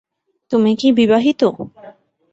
[0.51, 1.41] তুমি কি বিবাহিত?